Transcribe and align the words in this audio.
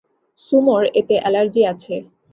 সুমোর 0.39 0.83
এতে 0.99 1.15
এলার্জি 1.27 1.61
আছে। 1.71 1.95